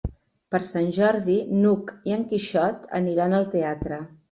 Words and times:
Per 0.53 0.61
Sant 0.69 0.87
Jordi 0.97 1.35
n'Hug 1.59 1.93
i 2.11 2.17
en 2.17 2.25
Quixot 2.33 2.91
aniran 3.03 3.39
al 3.43 3.49
teatre. 3.55 4.05